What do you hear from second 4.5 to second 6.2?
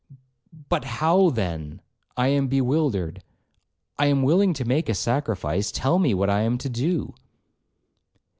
to make a sacrifice,—tell me